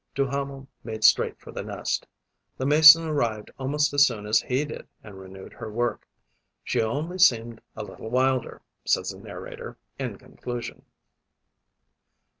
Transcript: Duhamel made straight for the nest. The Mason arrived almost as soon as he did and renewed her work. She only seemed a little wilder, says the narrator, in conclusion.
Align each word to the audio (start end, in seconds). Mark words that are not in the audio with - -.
Duhamel 0.15 0.67
made 0.83 1.03
straight 1.03 1.39
for 1.39 1.51
the 1.51 1.61
nest. 1.61 2.07
The 2.57 2.65
Mason 2.65 3.05
arrived 3.05 3.51
almost 3.59 3.93
as 3.93 4.03
soon 4.07 4.25
as 4.25 4.41
he 4.41 4.65
did 4.65 4.87
and 5.03 5.19
renewed 5.19 5.53
her 5.53 5.71
work. 5.71 6.07
She 6.63 6.81
only 6.81 7.19
seemed 7.19 7.61
a 7.75 7.83
little 7.83 8.09
wilder, 8.09 8.63
says 8.83 9.11
the 9.11 9.19
narrator, 9.19 9.77
in 9.99 10.17
conclusion. 10.17 10.85